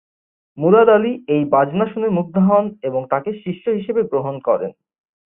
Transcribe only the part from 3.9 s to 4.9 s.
গ্রহণ করেন।